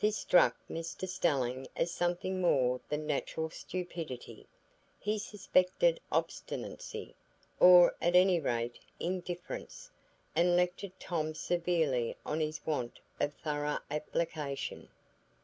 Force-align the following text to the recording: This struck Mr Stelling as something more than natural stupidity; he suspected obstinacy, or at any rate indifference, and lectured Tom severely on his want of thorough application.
This 0.00 0.16
struck 0.16 0.56
Mr 0.68 1.06
Stelling 1.08 1.68
as 1.76 1.92
something 1.92 2.40
more 2.40 2.80
than 2.88 3.06
natural 3.06 3.50
stupidity; 3.50 4.48
he 4.98 5.16
suspected 5.16 6.00
obstinacy, 6.10 7.14
or 7.60 7.94
at 8.02 8.16
any 8.16 8.40
rate 8.40 8.80
indifference, 8.98 9.88
and 10.34 10.56
lectured 10.56 10.98
Tom 10.98 11.36
severely 11.36 12.16
on 12.26 12.40
his 12.40 12.66
want 12.66 12.98
of 13.20 13.32
thorough 13.32 13.78
application. 13.92 14.88